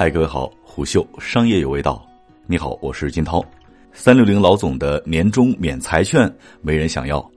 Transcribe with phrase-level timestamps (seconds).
[0.00, 2.06] 嗨，各位好，虎嗅商业有味道。
[2.46, 3.44] 你好，我是金涛。
[3.92, 6.32] 三六零老总的年终免财券
[6.62, 7.28] 没人想要，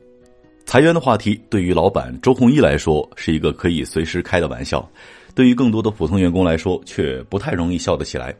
[0.63, 4.87] 裁员的话题对于老板周鸿祎来说是一个可以随时开的玩笑，
[5.33, 8.31] 对于更多的普通员工来说却不太容易笑得起来。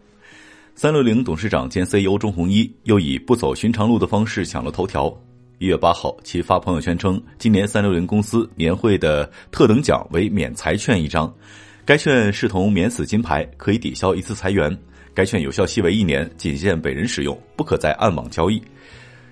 [0.76, 5.12] 三六零董事长兼 CEO 周鸿祎又以不走寻常路的方式抢了头条。
[5.58, 11.34] 一月八号，其发朋友圈称，今年三六零公司年会的特等奖为免财券一张。
[11.84, 14.76] 该券视同免死金牌，可以抵消一次裁员。
[15.14, 18.62] 该券有效期为一年，仅限本人使用，不可在暗网交易。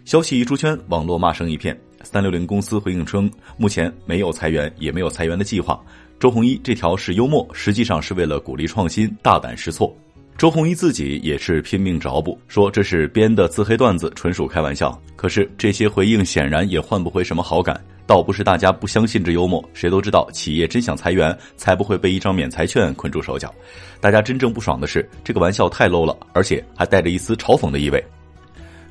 [0.03, 1.79] 消息一出圈，网络骂声一片。
[2.01, 5.79] 三六零公司回应称，目前没有裁员，也没有裁员的计划。
[6.19, 9.95] 周鸿祎这条是幽默，实际上是为了鼓励创新，大胆试错。
[10.39, 14.97] 周鸿祎自己也是拼命找补，说这是编的自黑段子，纯属开玩笑。
[15.17, 17.77] 可是这些回应显然也换不回什么好感。
[18.07, 23.53] 倒不是大家不相信这幽默，谁都知道企业真想裁员，才不会被一张免财券困住手脚。
[23.99, 28.01] 大家真正不爽的是，这个玩笑太 low 了，而且还带着一丝嘲讽的意味。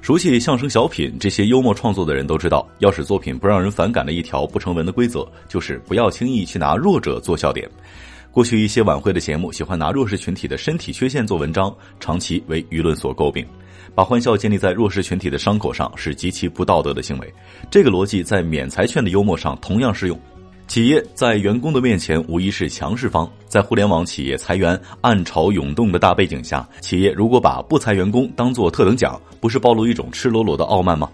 [0.03, 7.67] 熟悉相声小品这些幽默创作的人都知道，要使作品不让人反感的一条不成文的规则，就是不要轻易去拿弱者做笑点。
[8.31, 13.45] 过去一些晚会的节目喜欢拿弱势群体的身体缺陷做文章，长期为舆论所诟病。
[13.95, 17.35] 把欢笑建立在弱势群体的伤口上是极其不道德的行为。
[17.69, 20.21] 这个逻辑在免财券的幽默上同样适用。
[20.69, 31.11] 企业在员工的面前无疑是强势方，在互联网企业裁员暗潮涌动的大背景下，企业如果把不裁员工当做特等奖，不是暴露一种赤裸裸的傲慢吗？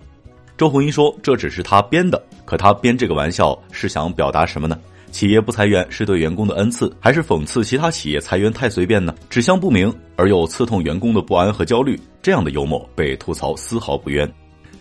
[0.59, 4.79] 周鸿祎说这只是他编的，可他编这个玩笑是想表达什么呢？
[5.15, 9.15] 企业不裁员是对员工的恩赐，还是讽刺其他企业裁员太随便呢？
[9.31, 14.29] 指向不明而又刺痛员工的不安和焦虑，这样的幽默被吐槽丝毫不冤。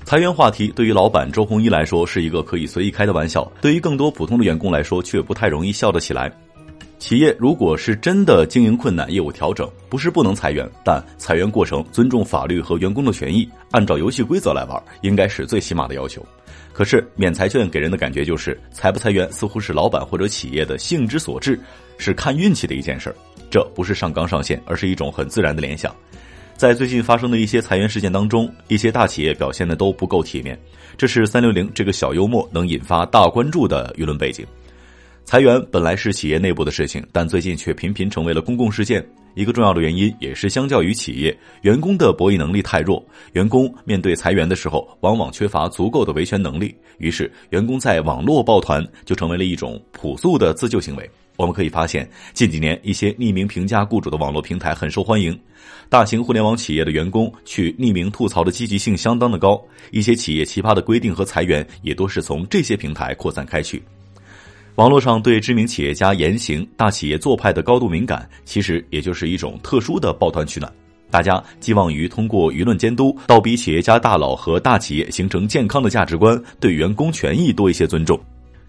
[0.05, 6.35] 裁员话题对于老板周鸿祎来说是一个可以随意开的玩笑，对于更多普通的员工来说却不太容易笑得起来。
[7.03, 16.25] 企业如果是真的经营困难、业务调整，不是不能裁员，但裁员过程尊重法律和员工的权益，按照游戏规则来玩，应该是最起码的要求。
[16.71, 21.59] 可是免财券给人的感觉就是裁不裁员似乎是老板或者企业的性之所至，
[21.97, 23.15] 是看运气的一件事儿。
[23.51, 25.93] 这不是上纲上线，而是一种很自然的联想。
[26.55, 30.57] 在最近发生的一些裁员事件当中，一些大企业表现的都不够体面，
[30.97, 34.47] 这是三六零这个小幽默能引发大关注的舆论背景。
[35.25, 39.03] 裁员本来是企业内部的事情，但最近却频频成为了公共事件。
[39.35, 46.75] 一个重要的原因也是，相较于企业，员工的博弈能力太弱，员工面对裁员的时候，往往缺乏足够的维权能力。
[46.99, 51.09] 于是，员工在网络抱团就成为了一种朴素的自救行为。
[51.35, 55.35] 我们可以发现，近几年一些匿名评价雇主的网络平台很受欢迎，
[55.89, 59.59] 大型互联网企业的员工去匿名吐槽的积极性相当的高。
[59.89, 63.81] 一些企业奇葩的规定和裁员也都是从这些平台扩散开去。
[64.75, 70.71] 网络上对知名企业家言行、大企业做派的高度敏感，其实也就是一种特殊的抱团取暖。
[71.11, 78.19] 大家寄望于通过舆论监督，倒逼企业家大佬和大企业形成健康的价值观，对员工权益多一些尊重。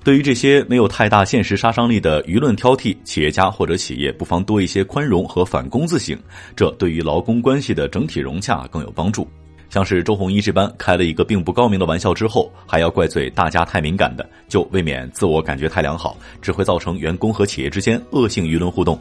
[0.04, 6.18] 对于这些没有太大现实杀伤力的舆论挑剔，企业家或者企业不妨多一些宽容和反躬自省，
[6.54, 9.26] 这对于劳工关系的整体融洽更有帮助。
[9.74, 18.96] 像是周鸿祎这般开了一个并不高明的玩笑之后，还要怪罪大家太敏感的，就未免自我感觉太良好，只会造成员工和企业之间恶性舆论互动。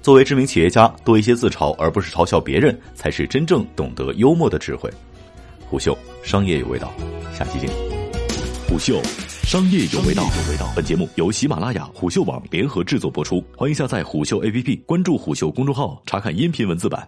[0.00, 4.90] 作为知名企业家，多一些自嘲而不是嘲笑别人，才是真正懂得幽默的智慧。
[5.68, 6.90] 虎嗅，商业有味道，
[7.34, 7.68] 下期见。
[8.66, 10.24] 虎嗅，商业有味道。
[10.74, 17.06] 本节目由喜马拉雅、虎嗅网联合制作播出，欢迎下载虎嗅 APP，关注虎嗅公众号，查看音频文字版。